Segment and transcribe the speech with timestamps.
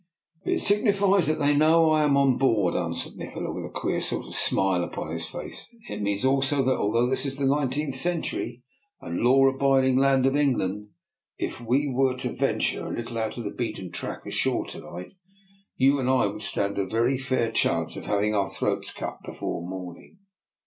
[0.27, 3.69] '* "It signifies that they know that I am on board," answered Nikola, with a
[3.69, 7.45] queer sort of smile upon his face." It means also that, although this is the
[7.45, 8.63] nineteenth century
[8.99, 10.87] and the law abiding land of England,
[11.37, 15.11] if we were to venture a little out of the beaten track ashore to night,
[15.77, 19.61] you and I would stand a very fair chance of having our throats cut before
[19.61, 19.73] morn 132 DR.
[19.77, 20.07] NIKOLA'S EXPERIMENT.
[20.07, 20.17] ing.